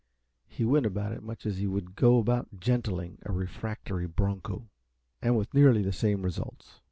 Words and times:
He 0.47 0.65
went 0.65 0.87
about 0.87 1.11
it 1.11 1.21
much 1.21 1.45
as 1.45 1.57
he 1.59 1.67
would 1.67 1.95
go 1.95 2.17
about 2.17 2.59
gentling 2.59 3.19
a 3.23 3.31
refractory 3.31 4.07
broncho, 4.07 4.67
and 5.21 5.37
with 5.37 5.53
nearly 5.53 5.83
the 5.83 5.93
same 5.93 6.23
results. 6.23 6.79